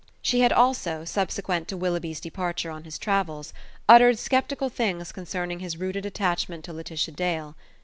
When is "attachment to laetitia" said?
6.07-7.11